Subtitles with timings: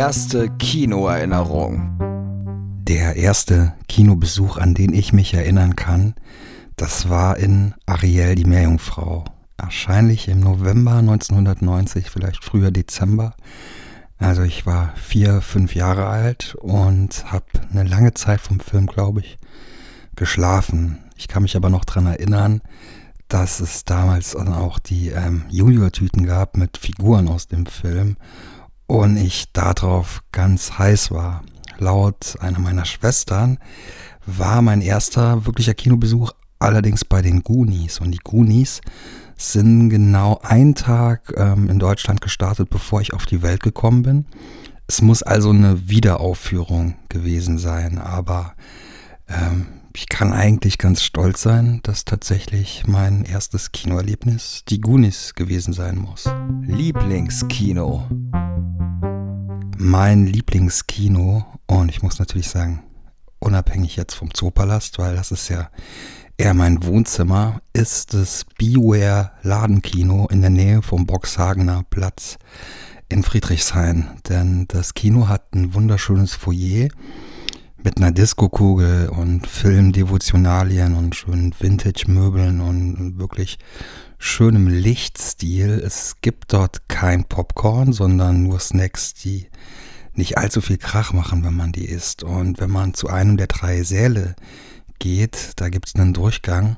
[0.00, 1.98] erste Kinoerinnerung.
[2.88, 6.14] Der erste Kinobesuch, an den ich mich erinnern kann,
[6.76, 9.24] das war in Ariel die Meerjungfrau.
[9.58, 13.34] Wahrscheinlich im November 1990, vielleicht früher Dezember.
[14.16, 19.20] Also ich war vier, fünf Jahre alt und habe eine lange Zeit vom Film, glaube
[19.20, 19.36] ich,
[20.16, 20.96] geschlafen.
[21.18, 22.62] Ich kann mich aber noch daran erinnern,
[23.28, 28.16] dass es damals auch die ähm, Junior-Tüten gab mit Figuren aus dem Film
[28.90, 31.44] und ich darauf ganz heiß war.
[31.78, 33.58] Laut einer meiner Schwestern
[34.26, 38.80] war mein erster wirklicher Kinobesuch allerdings bei den Goonies und die Goonies
[39.36, 44.26] sind genau einen Tag ähm, in Deutschland gestartet, bevor ich auf die Welt gekommen bin.
[44.88, 48.54] Es muss also eine Wiederaufführung gewesen sein, aber
[49.28, 55.72] ähm, ich kann eigentlich ganz stolz sein, dass tatsächlich mein erstes Kinoerlebnis die Goonies gewesen
[55.72, 56.28] sein muss.
[56.62, 58.08] Lieblingskino.
[59.82, 62.82] Mein Lieblingskino, und ich muss natürlich sagen,
[63.38, 65.70] unabhängig jetzt vom Zoopalast, weil das ist ja
[66.36, 72.36] eher mein Wohnzimmer, ist das Beware Ladenkino in der Nähe vom Boxhagener Platz
[73.08, 74.06] in Friedrichshain.
[74.28, 76.88] Denn das Kino hat ein wunderschönes Foyer
[77.82, 83.58] mit einer Diskokugel und Filmdevotionalien und schönen Vintage-Möbeln und wirklich
[84.20, 85.82] schönem Lichtstil.
[85.84, 89.46] Es gibt dort kein Popcorn, sondern nur Snacks, die
[90.14, 92.22] nicht allzu viel Krach machen, wenn man die isst.
[92.22, 94.36] Und wenn man zu einem der drei Säle
[94.98, 96.76] geht, da gibt es einen Durchgang,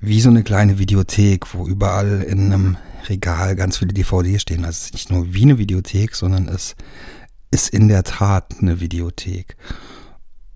[0.00, 4.64] wie so eine kleine Videothek, wo überall in einem Regal ganz viele DVDs stehen.
[4.64, 6.74] Also es ist nicht nur wie eine Videothek, sondern es
[7.50, 9.56] ist in der Tat eine Videothek.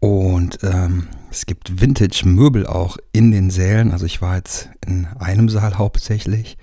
[0.00, 3.92] Und ähm, es gibt Vintage-Möbel auch in den Sälen.
[3.92, 6.56] Also ich war jetzt in einem Saal hauptsächlich.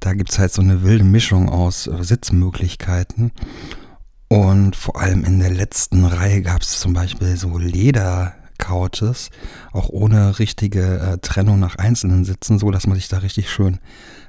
[0.00, 3.32] Da gibt es halt so eine wilde Mischung aus äh, Sitzmöglichkeiten.
[4.28, 9.30] Und vor allem in der letzten Reihe gab es zum Beispiel so Leder-Couches,
[9.72, 13.78] auch ohne richtige äh, Trennung nach einzelnen Sitzen, so dass man sich da richtig schön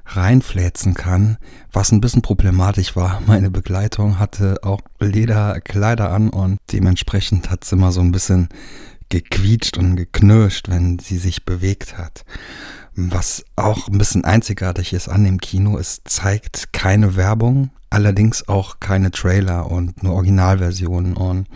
[0.05, 1.38] reinfläzen kann,
[1.71, 3.21] was ein bisschen problematisch war.
[3.27, 8.49] Meine Begleitung hatte auch Lederkleider an und dementsprechend hat es immer so ein bisschen
[9.09, 12.25] gequietscht und geknirscht, wenn sie sich bewegt hat.
[12.95, 18.79] Was auch ein bisschen einzigartig ist an dem Kino, es zeigt keine Werbung, allerdings auch
[18.79, 21.17] keine Trailer und nur Originalversionen.
[21.17, 21.47] Und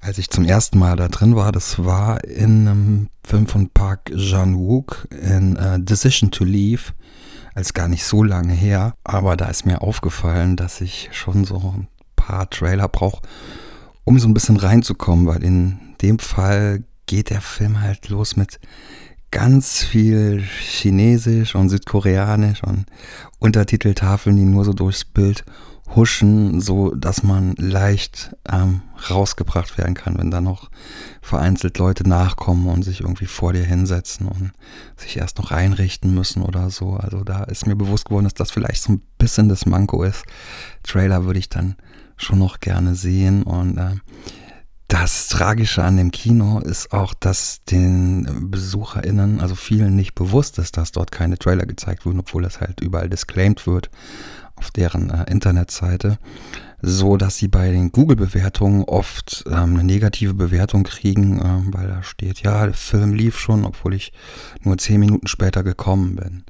[0.00, 4.12] als ich zum ersten Mal da drin war, das war in einem Film von Park
[4.14, 6.92] Chan-wook in uh, Decision to Leave
[7.56, 8.94] als gar nicht so lange her.
[9.02, 13.22] Aber da ist mir aufgefallen, dass ich schon so ein paar Trailer brauche,
[14.04, 18.60] um so ein bisschen reinzukommen, weil in dem Fall geht der Film halt los mit
[19.30, 22.84] ganz viel Chinesisch und Südkoreanisch und
[23.38, 25.44] Untertiteltafeln, die nur so durchs Bild
[25.94, 30.70] huschen, so dass man leicht ähm, rausgebracht werden kann, wenn da noch
[31.22, 34.52] vereinzelt Leute nachkommen und sich irgendwie vor dir hinsetzen und
[34.96, 36.94] sich erst noch einrichten müssen oder so.
[36.94, 40.24] Also da ist mir bewusst geworden, dass das vielleicht so ein bisschen das Manko ist.
[40.82, 41.76] Trailer würde ich dann
[42.16, 43.94] schon noch gerne sehen und äh,
[44.88, 50.76] das Tragische an dem Kino ist auch, dass den BesucherInnen, also vielen nicht bewusst ist,
[50.76, 53.90] dass dort keine Trailer gezeigt wurden, obwohl das halt überall disclaimed wird
[54.56, 56.18] auf deren äh, Internetseite,
[56.82, 62.02] so dass sie bei den Google-Bewertungen oft ähm, eine negative Bewertung kriegen, äh, weil da
[62.02, 64.12] steht, ja, der Film lief schon, obwohl ich
[64.62, 66.44] nur zehn Minuten später gekommen bin.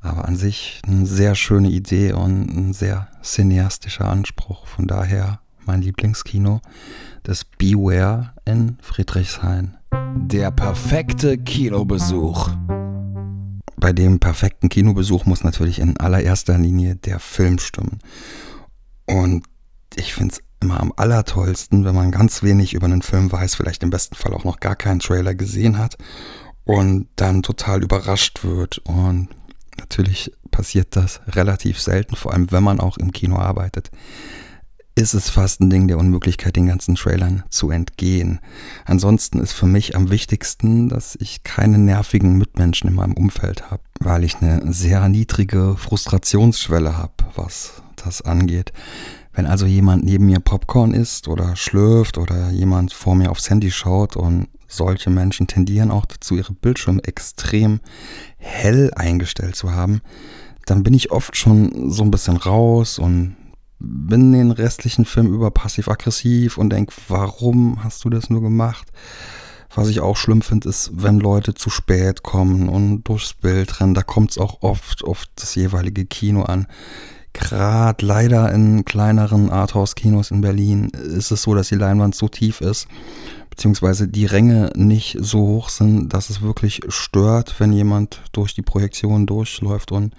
[0.00, 4.66] Aber an sich eine sehr schöne Idee und ein sehr cineastischer Anspruch.
[4.66, 6.60] Von daher mein Lieblingskino,
[7.22, 9.76] das Beware in Friedrichshain.
[10.16, 12.50] Der perfekte Kinobesuch.
[13.76, 17.98] Bei dem perfekten Kinobesuch muss natürlich in allererster Linie der Film stimmen.
[19.06, 19.44] Und
[19.94, 23.82] ich finde es immer am allertollsten, wenn man ganz wenig über einen Film weiß, vielleicht
[23.82, 25.96] im besten Fall auch noch gar keinen Trailer gesehen hat
[26.64, 28.78] und dann total überrascht wird.
[28.78, 29.28] Und
[29.78, 33.90] natürlich passiert das relativ selten, vor allem wenn man auch im Kino arbeitet
[34.94, 38.40] ist es fast ein Ding der Unmöglichkeit, den ganzen Trailern zu entgehen.
[38.84, 43.82] Ansonsten ist für mich am wichtigsten, dass ich keine nervigen Mitmenschen in meinem Umfeld habe,
[44.00, 48.72] weil ich eine sehr niedrige Frustrationsschwelle habe, was das angeht.
[49.32, 53.70] Wenn also jemand neben mir Popcorn isst oder schlürft oder jemand vor mir aufs Handy
[53.70, 57.80] schaut und solche Menschen tendieren auch dazu, ihre Bildschirme extrem
[58.36, 60.02] hell eingestellt zu haben,
[60.66, 63.36] dann bin ich oft schon so ein bisschen raus und
[63.82, 68.88] bin den restlichen Film über passiv-aggressiv und denke, warum hast du das nur gemacht?
[69.74, 73.94] Was ich auch schlimm finde, ist, wenn Leute zu spät kommen und durchs Bild rennen.
[73.94, 76.66] Da kommt es auch oft auf das jeweilige Kino an.
[77.32, 82.60] Gerade leider in kleineren Arthouse-Kinos in Berlin ist es so, dass die Leinwand so tief
[82.60, 82.86] ist,
[83.52, 88.62] beziehungsweise die Ränge nicht so hoch sind, dass es wirklich stört, wenn jemand durch die
[88.62, 90.14] Projektion durchläuft und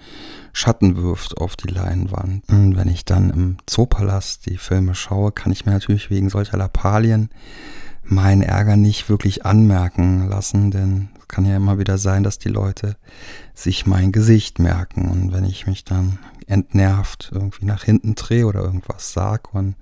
[0.52, 2.44] Schatten wirft auf die Leinwand.
[2.48, 6.58] Und wenn ich dann im Zoopalast die Filme schaue, kann ich mir natürlich wegen solcher
[6.58, 7.28] Lappalien
[8.04, 12.50] meinen Ärger nicht wirklich anmerken lassen, denn es kann ja immer wieder sein, dass die
[12.50, 12.94] Leute
[13.52, 15.10] sich mein Gesicht merken.
[15.10, 19.74] Und wenn ich mich dann entnervt irgendwie nach hinten drehe oder irgendwas sag und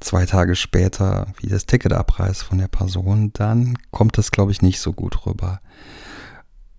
[0.00, 4.62] zwei Tage später wie das Ticket abreißt von der Person, dann kommt das, glaube ich,
[4.62, 5.60] nicht so gut rüber.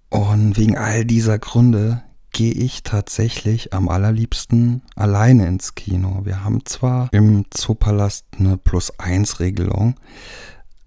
[0.09, 6.21] Und wegen all dieser Gründe gehe ich tatsächlich am allerliebsten alleine ins Kino.
[6.23, 9.95] Wir haben zwar im Zoopalast eine Plus-1-Regelung,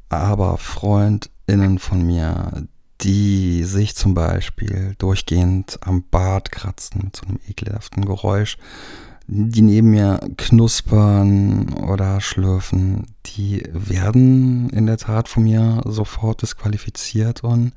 [0.09, 2.67] aber FreundInnen von mir,
[3.01, 8.57] die sich zum Beispiel durchgehend am Bart kratzen mit so einem ekelhaften Geräusch,
[9.27, 17.43] die neben mir knuspern oder schlürfen, die werden in der Tat von mir sofort disqualifiziert
[17.43, 17.73] und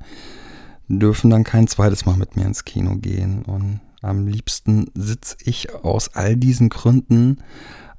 [0.88, 3.42] dürfen dann kein zweites Mal mit mir ins Kino gehen.
[3.42, 7.38] Und am liebsten sitze ich aus all diesen Gründen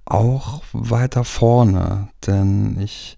[0.05, 3.17] auch weiter vorne, denn ich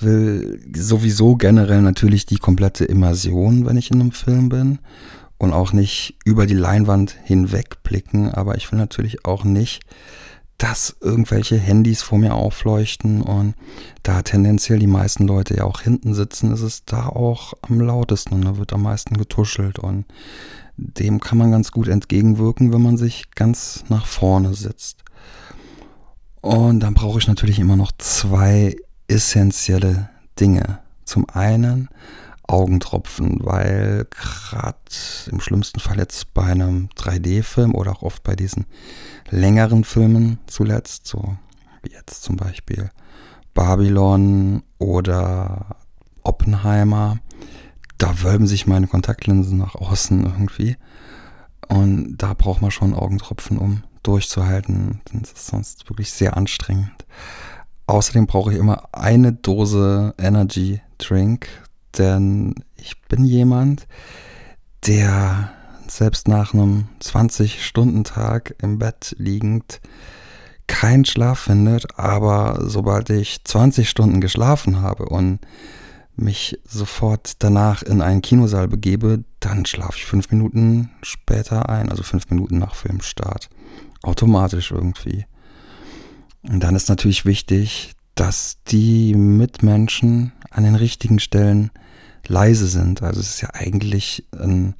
[0.00, 4.78] will sowieso generell natürlich die komplette Immersion, wenn ich in einem Film bin
[5.42, 9.82] und auch nicht über die Leinwand hinweg blicken, aber ich will natürlich auch nicht,
[10.56, 13.56] dass irgendwelche Handys vor mir aufleuchten und
[14.04, 18.34] da tendenziell die meisten Leute ja auch hinten sitzen, ist es da auch am lautesten
[18.34, 20.04] und da wird am meisten getuschelt und
[20.76, 24.98] dem kann man ganz gut entgegenwirken, wenn man sich ganz nach vorne sitzt.
[26.40, 28.76] Und dann brauche ich natürlich immer noch zwei
[29.08, 30.08] essentielle
[30.38, 30.78] Dinge.
[31.04, 31.88] Zum einen
[32.52, 34.76] Augentropfen, weil gerade
[35.30, 38.66] im schlimmsten Fall jetzt bei einem 3D-Film oder auch oft bei diesen
[39.30, 41.36] längeren Filmen zuletzt, so
[41.82, 42.90] wie jetzt zum Beispiel
[43.54, 45.76] Babylon oder
[46.22, 47.18] Oppenheimer,
[47.96, 50.76] da wölben sich meine Kontaktlinsen nach außen irgendwie.
[51.68, 55.00] Und da braucht man schon Augentropfen, um durchzuhalten.
[55.12, 57.06] Das ist sonst wirklich sehr anstrengend.
[57.86, 61.48] Außerdem brauche ich immer eine Dose Energy Drink,
[61.98, 63.86] denn ich bin jemand,
[64.86, 65.50] der
[65.86, 69.80] selbst nach einem 20-Stunden-Tag im Bett liegend
[70.66, 75.40] keinen Schlaf findet, aber sobald ich 20 Stunden geschlafen habe und
[76.16, 82.02] mich sofort danach in einen Kinosaal begebe, dann schlafe ich fünf Minuten später ein, also
[82.02, 83.48] fünf Minuten nach Filmstart.
[84.02, 85.26] Automatisch irgendwie.
[86.42, 91.70] Und dann ist natürlich wichtig, dass die Mitmenschen an den richtigen Stellen
[92.28, 93.02] leise sind.
[93.02, 94.74] Also es ist ja eigentlich ein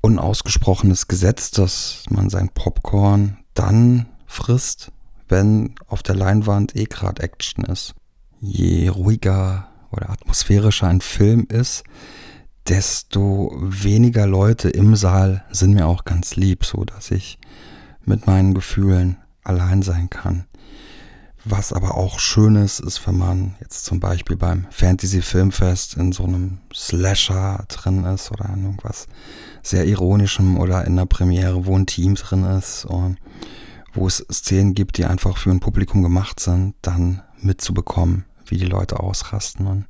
[0.00, 4.92] unausgesprochenes Gesetz, dass man sein Popcorn dann frisst,
[5.28, 7.94] wenn auf der Leinwand eh gerade Action ist.
[8.40, 11.82] Je ruhiger oder atmosphärischer ein Film ist,
[12.68, 17.38] desto weniger Leute im Saal sind mir auch ganz lieb, so dass ich
[18.04, 20.46] mit meinen Gefühlen allein sein kann.
[21.48, 26.10] Was aber auch schön ist, ist, wenn man jetzt zum Beispiel beim Fantasy Filmfest in
[26.10, 29.06] so einem Slasher drin ist oder in irgendwas
[29.62, 33.18] sehr ironischem oder in der Premiere, wo ein Team drin ist und
[33.94, 38.66] wo es Szenen gibt, die einfach für ein Publikum gemacht sind, dann mitzubekommen, wie die
[38.66, 39.86] Leute ausrasten und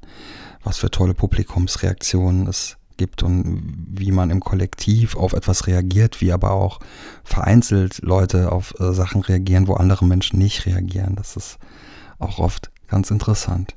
[0.62, 6.32] was für tolle Publikumsreaktionen es gibt und wie man im Kollektiv auf etwas reagiert, wie
[6.32, 6.80] aber auch
[7.24, 11.14] vereinzelt Leute auf äh, Sachen reagieren, wo andere Menschen nicht reagieren.
[11.16, 11.58] Das ist
[12.18, 13.74] auch oft ganz interessant.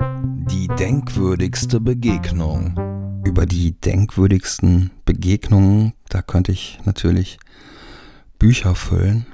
[0.00, 2.78] Die denkwürdigste Begegnung.
[3.24, 7.38] Über die denkwürdigsten Begegnungen, da könnte ich natürlich
[8.38, 9.26] Bücher füllen.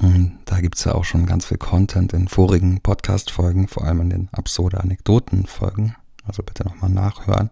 [0.00, 4.00] Und da gibt es ja auch schon ganz viel Content in vorigen Podcast-Folgen, vor allem
[4.00, 5.94] in den absurde Anekdoten-Folgen.
[6.24, 7.50] Also bitte nochmal nachhören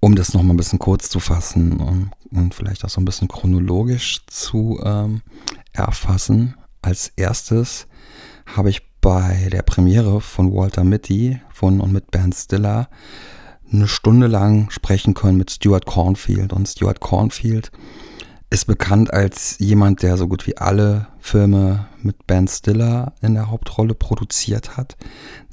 [0.00, 3.28] um das nochmal ein bisschen kurz zu fassen und, und, vielleicht auch so ein bisschen
[3.28, 5.20] chronologisch zu ähm,
[5.72, 6.54] erfassen.
[6.82, 7.86] Als erstes
[8.46, 12.88] habe ich bei der Premiere von Walter Mitty von und mit Ben Stiller
[13.72, 16.52] eine Stunde lang sprechen können mit Stuart Cornfield.
[16.52, 17.70] Und Stuart Cornfield
[18.50, 23.50] ist bekannt als jemand, der so gut wie alle Filme mit Ben Stiller in der
[23.50, 24.96] Hauptrolle produziert hat.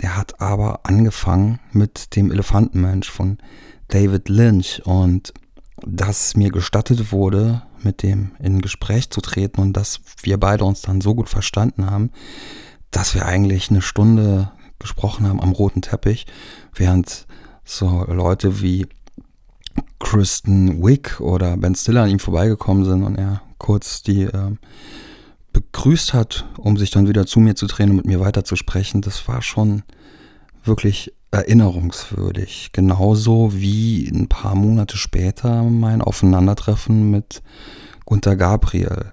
[0.01, 3.37] Der hat aber angefangen mit dem Elefantenmensch von
[3.87, 5.33] David Lynch und
[5.85, 10.81] dass mir gestattet wurde, mit dem in Gespräch zu treten und dass wir beide uns
[10.81, 12.11] dann so gut verstanden haben,
[12.91, 16.25] dass wir eigentlich eine Stunde gesprochen haben am roten Teppich,
[16.73, 17.27] während
[17.63, 18.87] so Leute wie
[19.99, 24.55] Kristen Wick oder Ben Stiller an ihm vorbeigekommen sind und er kurz die äh,
[25.53, 29.27] begrüßt hat, um sich dann wieder zu mir zu drehen und mit mir weiterzusprechen, das
[29.27, 29.83] war schon
[30.67, 32.69] wirklich erinnerungswürdig.
[32.73, 37.41] Genauso wie ein paar Monate später mein Aufeinandertreffen mit
[38.05, 39.11] Gunther Gabriel,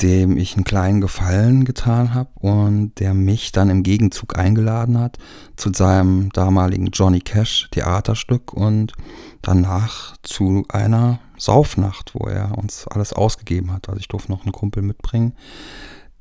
[0.00, 5.18] dem ich einen kleinen Gefallen getan habe und der mich dann im Gegenzug eingeladen hat
[5.56, 8.92] zu seinem damaligen Johnny Cash Theaterstück und
[9.42, 13.88] danach zu einer Saufnacht, wo er uns alles ausgegeben hat.
[13.88, 15.34] Also ich durfte noch einen Kumpel mitbringen.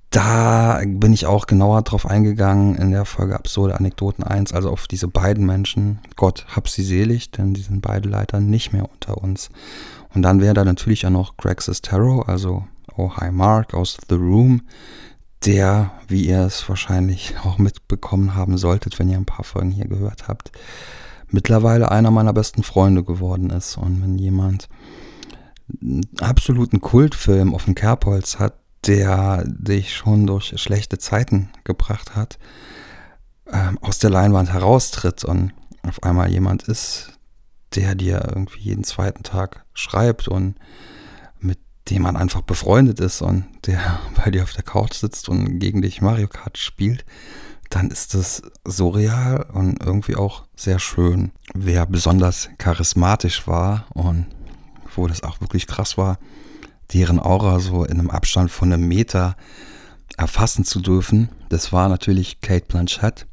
[0.09, 4.87] Da bin ich auch genauer drauf eingegangen in der Folge Absurde Anekdoten 1, also auf
[4.87, 5.99] diese beiden Menschen.
[6.15, 9.49] Gott hab sie selig, denn die sind beide leider nicht mehr unter uns.
[10.15, 12.65] Und dann wäre da natürlich auch noch Greg Sestero, also
[12.97, 14.63] Oh Hi Mark aus The Room,
[15.45, 19.87] der, wie ihr es wahrscheinlich auch mitbekommen haben solltet, wenn ihr ein paar Folgen hier
[19.87, 20.51] gehört habt,
[21.29, 23.77] mittlerweile einer meiner besten Freunde geworden ist.
[23.77, 24.69] Und wenn jemand
[25.81, 32.39] einen absoluten Kultfilm auf dem Kerbholz hat, der dich schon durch schlechte Zeiten gebracht hat,
[33.51, 37.19] ähm, aus der Leinwand heraustritt und auf einmal jemand ist,
[37.75, 40.55] der dir irgendwie jeden zweiten Tag schreibt und
[41.39, 41.59] mit
[41.89, 45.81] dem man einfach befreundet ist und der bei dir auf der Couch sitzt und gegen
[45.81, 47.05] dich Mario Kart spielt,
[47.69, 51.31] dann ist das surreal und irgendwie auch sehr schön.
[51.53, 54.25] Wer besonders charismatisch war und
[54.95, 56.17] wo das auch wirklich krass war,
[56.93, 59.35] deren Aura so in einem Abstand von einem Meter
[60.17, 63.27] erfassen zu dürfen, das war natürlich Kate Blanchett,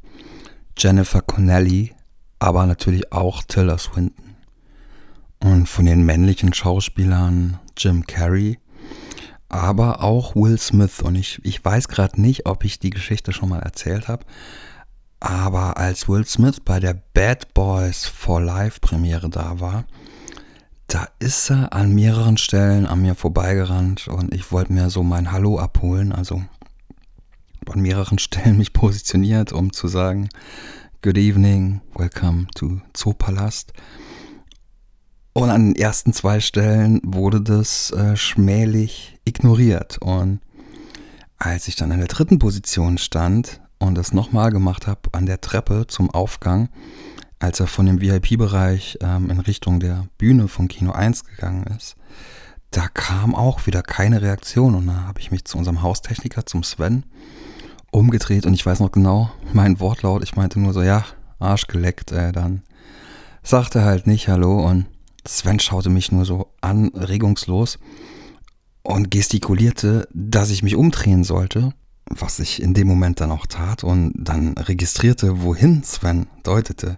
[0.77, 1.93] Jennifer Connelly,
[2.39, 4.35] aber natürlich auch Tilda Swinton.
[5.39, 8.57] Und von den männlichen Schauspielern Jim Carrey,
[9.49, 11.01] aber auch Will Smith.
[11.01, 14.25] Und ich, ich weiß gerade nicht, ob ich die Geschichte schon mal erzählt habe.
[15.19, 19.85] Aber als Will Smith bei der Bad Boys for Life Premiere da war,
[20.87, 25.31] da ist er an mehreren Stellen an mir vorbeigerannt und ich wollte mir so mein
[25.33, 26.13] Hallo abholen.
[26.13, 26.41] Also
[27.69, 30.29] an mehreren Stellen mich positioniert, um zu sagen,
[31.01, 33.73] Good evening, welcome to Zoopalast.
[35.33, 39.99] Und an den ersten zwei Stellen wurde das äh, schmählich ignoriert.
[39.99, 40.39] Und
[41.37, 45.39] als ich dann in der dritten Position stand und das nochmal gemacht habe an der
[45.39, 46.69] Treppe zum Aufgang,
[47.39, 51.95] als er von dem VIP-Bereich ähm, in Richtung der Bühne von Kino 1 gegangen ist,
[52.71, 54.75] da kam auch wieder keine Reaktion.
[54.75, 57.03] Und da habe ich mich zu unserem Haustechniker, zum Sven,
[57.91, 60.23] umgedreht und ich weiß noch genau mein Wortlaut.
[60.23, 61.05] Ich meinte nur so, ja,
[61.39, 62.63] Arsch geleckt, äh, dann
[63.43, 64.85] sagte halt nicht Hallo und
[65.25, 67.79] Sven schaute mich nur so an, regungslos,
[68.83, 71.73] und gestikulierte, dass ich mich umdrehen sollte,
[72.09, 76.97] was ich in dem Moment dann auch tat und dann registrierte, wohin Sven deutete.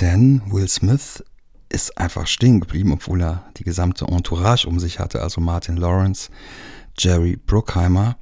[0.00, 1.24] Denn Will Smith
[1.68, 6.30] ist einfach stehen geblieben, obwohl er die gesamte Entourage um sich hatte, also Martin Lawrence,
[6.98, 8.16] Jerry Bruckheimer,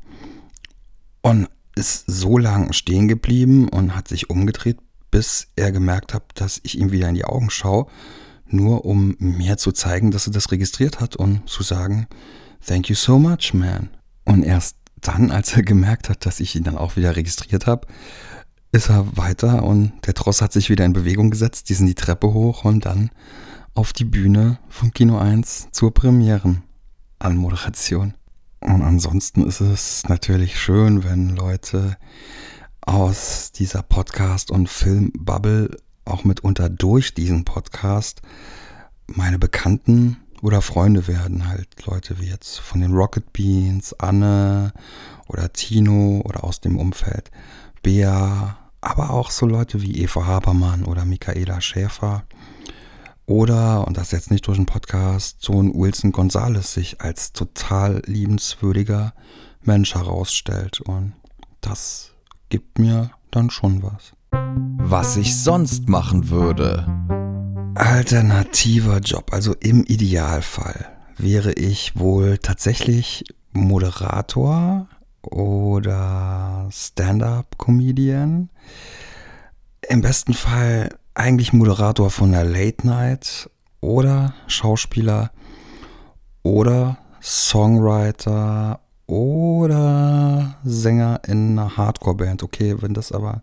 [1.22, 4.78] und ist so lang stehen geblieben und hat sich umgedreht,
[5.10, 7.86] bis er gemerkt hat, dass ich ihm wieder in die Augen schaue
[8.52, 12.06] nur um mir zu zeigen, dass er das registriert hat und zu sagen,
[12.66, 13.90] thank you so much, man.
[14.24, 17.86] Und erst dann, als er gemerkt hat, dass ich ihn dann auch wieder registriert habe,
[18.72, 21.94] ist er weiter und der Tross hat sich wieder in Bewegung gesetzt, die sind die
[21.94, 23.10] Treppe hoch und dann
[23.74, 28.14] auf die Bühne von Kino 1 zur Premieren-Anmoderation.
[28.60, 31.96] Und ansonsten ist es natürlich schön, wenn Leute
[32.82, 38.20] aus dieser Podcast- und Filmbubble auch mitunter durch diesen Podcast
[39.06, 41.48] meine Bekannten oder Freunde werden.
[41.48, 44.72] Halt Leute wie jetzt von den Rocket Beans, Anne
[45.28, 47.30] oder Tino oder aus dem Umfeld
[47.82, 52.24] Bea, aber auch so Leute wie Eva Habermann oder Michaela Schäfer.
[53.26, 58.02] Oder, und das jetzt nicht durch den Podcast, so ein Wilson Gonzales sich als total
[58.06, 59.14] liebenswürdiger
[59.62, 60.80] Mensch herausstellt.
[60.80, 61.12] Und
[61.60, 62.12] das
[62.48, 64.14] gibt mir dann schon was.
[64.78, 67.29] Was ich sonst machen würde.
[67.74, 70.86] Alternativer Job, also im Idealfall
[71.16, 74.88] wäre ich wohl tatsächlich Moderator
[75.22, 78.50] oder Stand-up-Comedian.
[79.88, 83.50] Im besten Fall eigentlich Moderator von einer Late Night
[83.80, 85.30] oder Schauspieler
[86.42, 92.42] oder Songwriter oder Sänger in einer Hardcore-Band.
[92.42, 93.42] Okay, wenn das aber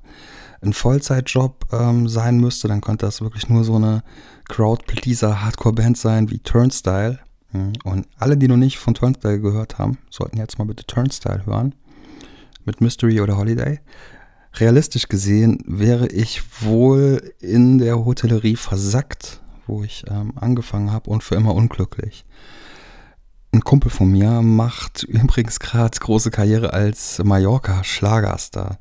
[0.61, 4.03] ein Vollzeitjob ähm, sein müsste, dann könnte das wirklich nur so eine
[4.49, 7.19] Crowd-Pleaser-Hardcore-Band sein wie Turnstyle.
[7.51, 7.73] Mhm.
[7.83, 11.75] Und alle, die noch nicht von Turnstyle gehört haben, sollten jetzt mal bitte Turnstyle hören.
[12.65, 13.79] Mit Mystery oder Holiday.
[14.55, 21.23] Realistisch gesehen wäre ich wohl in der Hotellerie versackt, wo ich ähm, angefangen habe und
[21.23, 22.25] für immer unglücklich.
[23.53, 28.79] Ein Kumpel von mir macht übrigens gerade große Karriere als Mallorca-Schlagerstar.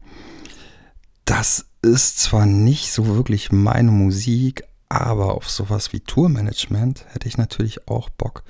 [1.27, 7.37] Das ist zwar nicht so wirklich meine Musik, aber auf sowas wie Tourmanagement hätte ich
[7.37, 8.45] natürlich auch Bock.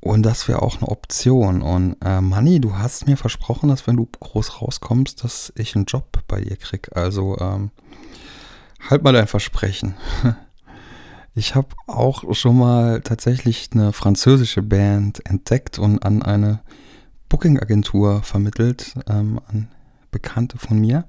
[0.00, 1.60] Und das wäre auch eine Option.
[1.60, 5.84] Und äh, Manni, du hast mir versprochen, dass wenn du groß rauskommst, dass ich einen
[5.84, 6.88] Job bei dir krieg.
[6.96, 7.70] Also ähm,
[8.88, 9.94] halt mal dein Versprechen.
[11.34, 16.60] Ich habe auch schon mal tatsächlich eine französische Band entdeckt und an eine
[17.30, 19.68] Booking-Agentur vermittelt, ähm, an
[20.10, 21.06] Bekannte von mir.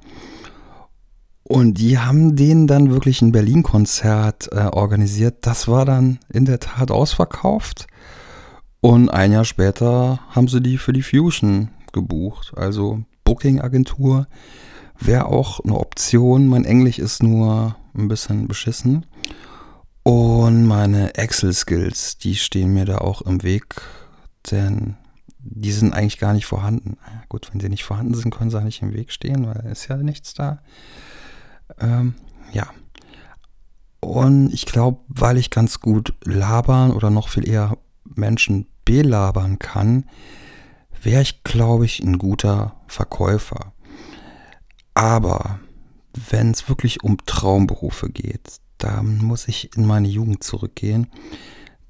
[1.54, 5.46] Und die haben denen dann wirklich ein Berlin-Konzert äh, organisiert.
[5.46, 7.86] Das war dann in der Tat ausverkauft.
[8.82, 12.54] Und ein Jahr später haben sie die für die Fusion gebucht.
[12.56, 14.26] Also Booking-Agentur
[15.00, 16.48] wäre auch eine Option.
[16.48, 19.06] Mein Englisch ist nur ein bisschen beschissen.
[20.02, 23.80] Und meine Excel-Skills, die stehen mir da auch im Weg,
[24.50, 24.96] denn
[25.38, 26.98] die sind eigentlich gar nicht vorhanden.
[27.30, 29.88] Gut, wenn sie nicht vorhanden sind, können sie auch nicht im Weg stehen, weil ist
[29.88, 30.58] ja nichts da.
[31.80, 32.16] Ähm,
[32.52, 32.68] ja.
[34.00, 40.06] Und ich glaube, weil ich ganz gut labern oder noch viel eher Menschen belabern kann,
[41.02, 43.74] wäre ich, glaube ich, ein guter Verkäufer.
[44.94, 45.60] Aber
[46.30, 51.08] wenn es wirklich um Traumberufe geht, dann muss ich in meine Jugend zurückgehen.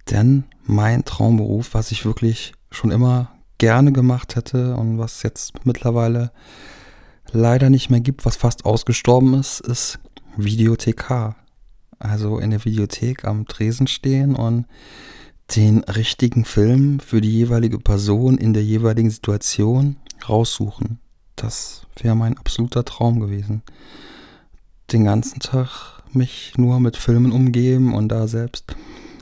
[0.10, 6.32] Denn mein Traumberuf, was ich wirklich schon immer gerne gemacht hätte und was jetzt mittlerweile
[7.32, 10.00] leider nicht mehr gibt, was fast ausgestorben ist, ist
[10.38, 11.36] Videothekar.
[12.00, 14.66] Also in der Videothek am Tresen stehen und
[15.56, 21.00] den richtigen Film für die jeweilige Person in der jeweiligen Situation raussuchen.
[21.36, 23.62] Das wäre mein absoluter Traum gewesen.
[24.92, 28.76] Den ganzen Tag mich nur mit Filmen umgeben und da selbst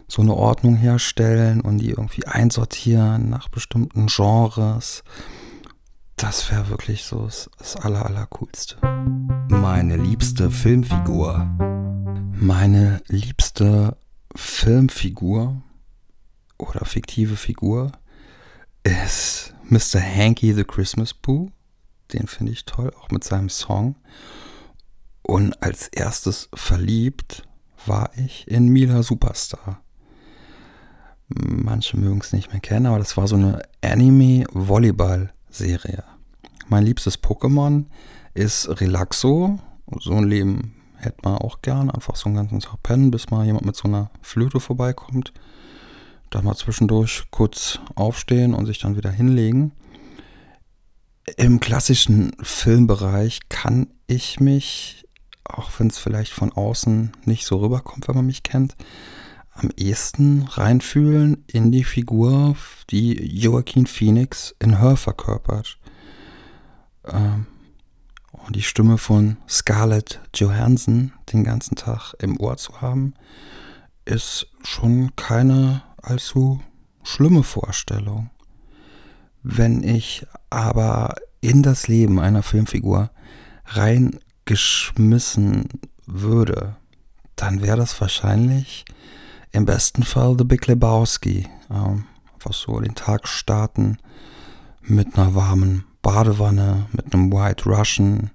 [0.08, 5.04] so eine Ordnung herstellen und die irgendwie einsortieren nach bestimmten Genres.
[6.16, 8.78] Das wäre wirklich so das, aller, aller coolste.
[9.50, 11.50] Meine liebste Filmfigur.
[12.34, 13.98] Meine liebste
[14.36, 15.62] Filmfigur
[16.58, 17.92] oder fiktive Figur
[18.84, 20.02] ist Mr.
[20.02, 21.52] Hanky the Christmas Pooh.
[22.14, 23.96] Den finde ich toll, auch mit seinem Song.
[25.22, 27.48] Und als erstes verliebt
[27.86, 29.82] war ich in Mila Superstar.
[31.28, 33.62] Manche mögen es nicht mehr kennen, aber das war so eine
[35.52, 36.04] Anime-Volleyball-Serie.
[36.68, 37.86] Mein liebstes Pokémon
[38.34, 39.60] ist Relaxo.
[40.00, 41.90] So ein Leben hätte man auch gern.
[41.90, 45.34] Einfach so einen ganzen Tag pennen, bis mal jemand mit so einer Flöte vorbeikommt
[46.30, 49.74] dann mal zwischendurch kurz aufstehen und sich dann wieder hinlegen.
[51.36, 55.06] Im klassischen Filmbereich kann ich mich,
[55.44, 58.78] auch wenn es vielleicht von außen nicht so rüberkommt, wenn man mich kennt,
[59.62, 62.56] am ehesten reinfühlen in die Figur,
[62.90, 65.78] die Joaquin Phoenix in Her verkörpert.
[67.06, 67.46] Ähm,
[68.32, 73.14] und die Stimme von Scarlett Johansson den ganzen Tag im Ohr zu haben,
[74.06, 76.60] ist schon keine allzu
[77.04, 78.32] schlimme Vorstellung.
[79.44, 83.12] Wenn ich aber in das Leben einer Filmfigur
[83.66, 85.70] reingeschmissen
[86.06, 86.76] würde,
[87.36, 88.86] dann wäre das wahrscheinlich
[89.52, 91.48] im besten Fall The Big Lebowski.
[91.70, 93.98] Ähm, einfach so den Tag starten
[94.82, 98.32] mit einer warmen Badewanne, mit einem White Russian,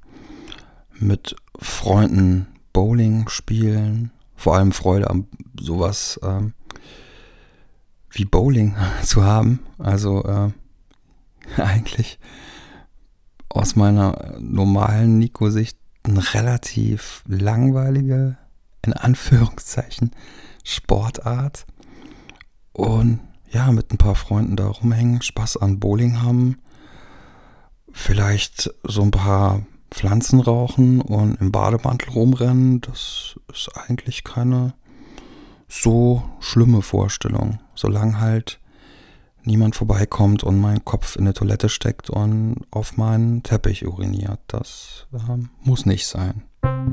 [0.98, 5.26] mit Freunden Bowling spielen, vor allem Freude an
[5.58, 6.52] sowas ähm,
[8.10, 9.60] wie Bowling zu haben.
[9.78, 10.50] Also äh,
[11.60, 12.18] eigentlich
[13.48, 18.36] aus meiner normalen Nico-Sicht eine relativ langweilige,
[18.82, 20.12] in Anführungszeichen,
[20.66, 21.64] Sportart.
[22.72, 26.58] Und ja, mit ein paar Freunden da rumhängen, Spaß an Bowling haben,
[27.92, 34.74] vielleicht so ein paar Pflanzen rauchen und im Bademantel rumrennen, das ist eigentlich keine
[35.68, 38.60] so schlimme Vorstellung, solange halt
[39.44, 44.40] niemand vorbeikommt und mein Kopf in der Toilette steckt und auf meinen Teppich uriniert.
[44.48, 46.42] Das äh, muss nicht sein.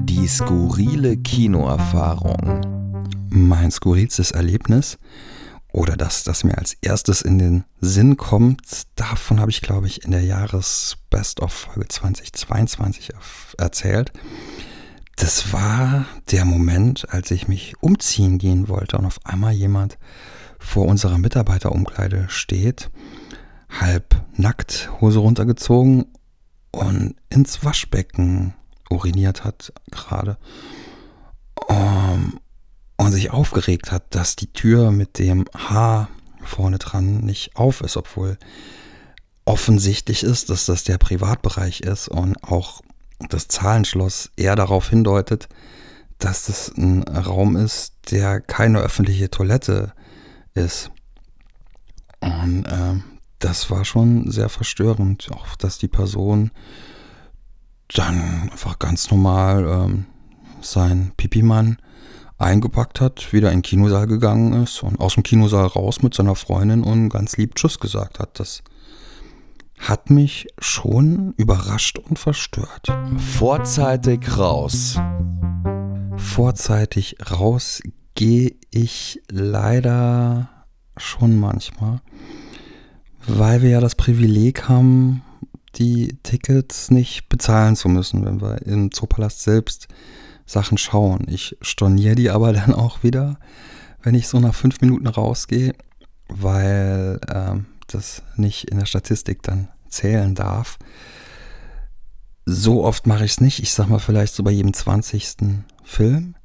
[0.06, 2.93] Die skurrile Kinoerfahrung.
[3.30, 4.98] Mein skurrilstes Erlebnis
[5.72, 8.62] oder das, das mir als erstes in den Sinn kommt,
[8.96, 13.12] davon habe ich, glaube ich, in der Jahres-Best-of-Folge 2022
[13.58, 14.12] erzählt
[15.16, 19.98] das war der Moment, als ich mich umziehen gehen wollte und auf einmal jemand
[20.60, 22.90] vor unserer Mitarbeiterumkleide steht,
[23.70, 26.06] halb nackt, Hose runtergezogen
[26.72, 28.54] und ins Waschbecken
[28.90, 30.38] uriniert hat gerade.
[31.68, 32.40] Um,
[32.98, 36.10] und sich aufgeregt hat, dass die Tür mit dem Haar
[36.44, 38.38] vorne dran nicht auf ist, obwohl
[39.46, 42.82] offensichtlich ist, dass das der Privatbereich ist und auch
[43.30, 45.50] das Zahlenschloss eher darauf hindeutet,
[46.20, 49.94] dass das ein Raum ist, der keine öffentliche Toilette
[50.54, 50.92] ist.
[52.22, 53.02] Und äh,
[53.40, 56.52] das war schon sehr verstörend, auch dass die Person
[57.90, 60.06] dann einfach ganz normal ähm,
[60.62, 61.78] sein Pipimann
[62.44, 66.36] eingepackt hat, wieder in den Kinosaal gegangen ist und aus dem Kinosaal raus mit seiner
[66.36, 68.40] Freundin und ganz lieb Tschüss gesagt hat.
[68.40, 68.64] Das
[69.80, 72.88] hat mich schon überrascht und verstört.
[73.18, 75.00] Vorzeitig raus.
[76.16, 77.82] Vorzeitig raus
[78.16, 80.50] gehe ich leider
[80.98, 82.02] schon manchmal,
[83.28, 85.24] weil wir ja das Privileg haben,
[85.76, 89.88] die Tickets nicht bezahlen zu müssen, wenn wir im Zoopalast selbst
[90.46, 91.26] Sachen schauen.
[91.28, 93.38] Ich storniere die aber dann auch wieder,
[94.02, 95.74] wenn ich so nach fünf Minuten rausgehe,
[96.28, 100.78] weil ähm, das nicht in der Statistik dann zählen darf.
[102.46, 103.62] So oft mache ich es nicht.
[103.62, 105.38] Ich sag mal vielleicht so bei jedem 20.
[105.84, 106.36] Film.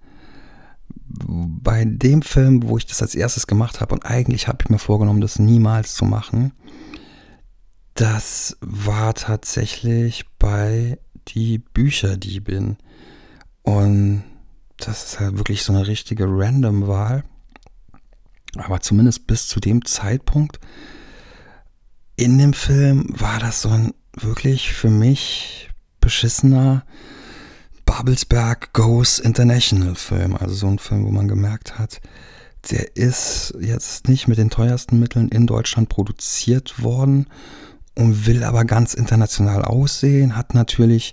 [1.09, 4.79] Bei dem Film, wo ich das als erstes gemacht habe, und eigentlich habe ich mir
[4.79, 6.53] vorgenommen, das niemals zu machen,
[7.95, 12.77] das war tatsächlich bei die Bücher, die bin.
[13.63, 14.25] Und
[14.79, 17.25] das ist halt wirklich so eine richtige Random-Wahl.
[18.57, 20.59] Aber zumindest bis zu dem Zeitpunkt
[22.17, 26.85] in dem Film war das so ein wirklich für mich beschissener
[27.87, 30.35] Babelsberg Goes International Film.
[30.35, 32.01] Also so ein Film, wo man gemerkt hat,
[32.71, 37.29] der ist jetzt nicht mit den teuersten Mitteln in Deutschland produziert worden
[37.95, 41.13] und will aber ganz international aussehen, hat natürlich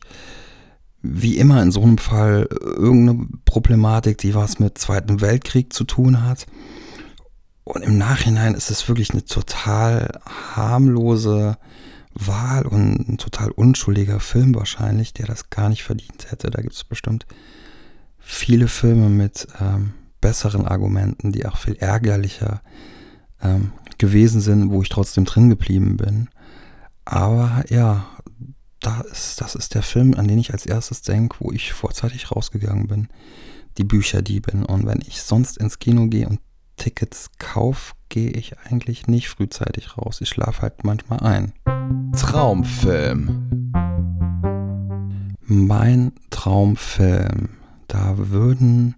[1.07, 6.23] wie immer in so einem Fall irgendeine Problematik, die was mit Zweiten Weltkrieg zu tun
[6.23, 6.45] hat.
[7.63, 10.19] Und im Nachhinein ist es wirklich eine total
[10.55, 11.57] harmlose
[12.13, 16.49] Wahl und ein total unschuldiger Film wahrscheinlich, der das gar nicht verdient hätte.
[16.49, 17.25] Da gibt es bestimmt
[18.19, 22.61] viele Filme mit ähm, besseren Argumenten, die auch viel ärgerlicher
[23.41, 26.29] ähm, gewesen sind, wo ich trotzdem drin geblieben bin.
[27.03, 28.05] Aber ja,
[28.85, 32.31] da ist, das ist der Film, an den ich als erstes denke, wo ich vorzeitig
[32.31, 33.07] rausgegangen bin.
[33.79, 34.63] Die Bücher, die bin.
[34.63, 36.39] Und wenn ich sonst ins Kino gehe und
[36.77, 40.21] Tickets kaufe, gehe ich eigentlich nicht frühzeitig raus.
[40.21, 41.53] Ich schlafe halt manchmal ein.
[42.15, 43.71] Traumfilm.
[45.41, 47.49] Mein Traumfilm.
[47.87, 48.95] Da würden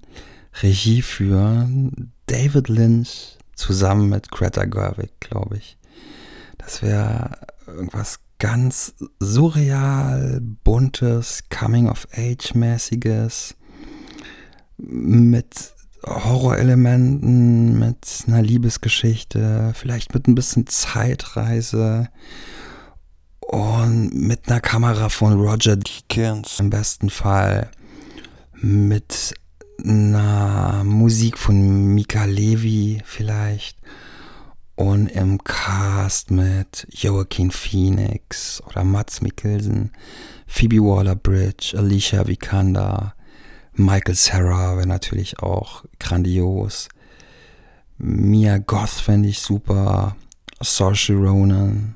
[0.62, 5.78] Regie führen David Lynch zusammen mit Greta Gerwig, glaube ich.
[6.58, 13.56] Das wäre irgendwas ganz surreal, buntes, Coming-of-Age-mäßiges
[14.78, 15.74] mit
[16.06, 22.10] Horrorelementen, mit einer Liebesgeschichte, vielleicht mit ein bisschen Zeitreise
[23.40, 27.72] und mit einer Kamera von Roger Deakins im besten Fall,
[28.54, 29.34] mit
[29.84, 33.78] einer Musik von Mika Levi vielleicht
[34.78, 39.92] und im Cast mit Joaquin Phoenix oder Mats Mikkelsen,
[40.46, 43.14] Phoebe Waller-Bridge, Alicia Vikander,
[43.74, 46.90] Michael Sarah wäre natürlich auch grandios.
[47.98, 50.16] Mia Goth fände ich super.
[50.62, 51.96] Saoirse Ronan.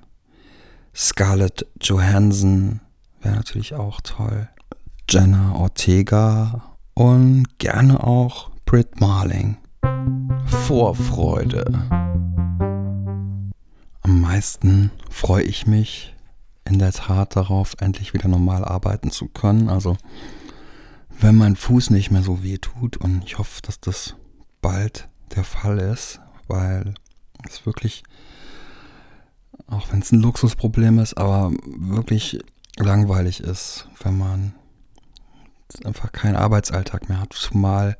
[0.95, 2.81] Scarlett Johansson
[3.21, 4.47] wäre natürlich auch toll.
[5.09, 9.57] Jenna Ortega und gerne auch Britt Marling.
[10.67, 12.10] Vorfreude.
[14.01, 16.15] Am meisten freue ich mich
[16.65, 19.69] in der Tat darauf, endlich wieder normal arbeiten zu können.
[19.69, 19.97] Also
[21.19, 24.15] wenn mein Fuß nicht mehr so weh tut und ich hoffe, dass das
[24.61, 26.95] bald der Fall ist, weil
[27.47, 28.03] es wirklich,
[29.67, 32.39] auch wenn es ein Luxusproblem ist, aber wirklich
[32.77, 34.53] langweilig ist, wenn man
[35.85, 37.97] einfach keinen Arbeitsalltag mehr hat, zumal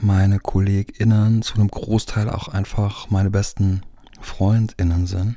[0.00, 3.82] meine KollegInnen zu einem Großteil auch einfach meine besten
[4.20, 5.36] FreundInnen sind.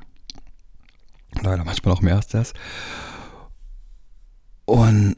[1.42, 2.54] Leider manchmal auch mehr als das.
[4.66, 5.16] Und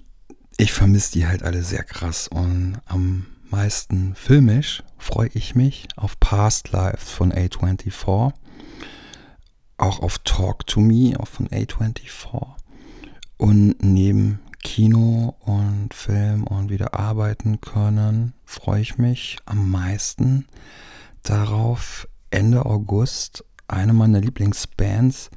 [0.58, 6.20] ich vermisse die halt alle sehr krass und am meisten filmisch freue ich mich auf
[6.20, 8.34] Past Lives von A24,
[9.78, 12.48] auch auf Talk to Me auch von A24
[13.38, 20.48] und neben Kino und Film und wieder arbeiten können, freue ich mich am meisten
[21.22, 25.30] darauf, Ende August eine meiner Lieblingsbands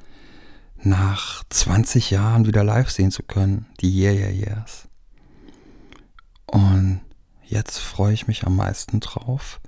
[0.81, 4.87] nach 20 Jahren wieder live sehen zu können, die Yeah Yeah Yeahs.
[6.45, 7.01] Und
[7.45, 9.59] jetzt freue ich mich am meisten drauf,